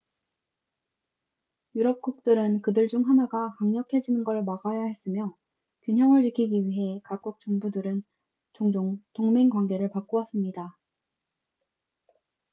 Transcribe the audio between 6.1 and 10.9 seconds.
지키기 위해 각국 정부들은 종종 동맹관계를 바꾸었습니다